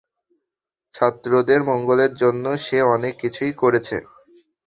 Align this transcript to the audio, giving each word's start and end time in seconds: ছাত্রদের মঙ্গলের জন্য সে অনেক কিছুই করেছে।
ছাত্রদের 0.93 1.61
মঙ্গলের 1.63 2.11
জন্য 2.15 2.45
সে 2.65 2.77
অনেক 2.95 3.13
কিছুই 3.21 3.53
করেছে। 3.53 3.97